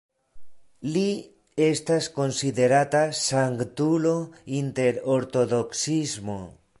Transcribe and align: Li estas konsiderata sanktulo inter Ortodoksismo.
Li 0.95 1.03
estas 1.65 2.07
konsiderata 2.15 3.03
sanktulo 3.19 4.17
inter 4.63 5.01
Ortodoksismo. 5.17 6.41